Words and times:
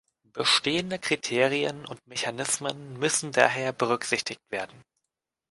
Bestehende 0.33 0.97
Kriterien 0.97 1.85
und 1.85 2.07
Mechanismen 2.07 2.97
müssen 2.97 3.31
daher 3.31 3.71
berücksichtigt 3.71 4.41
werden. 4.49 4.83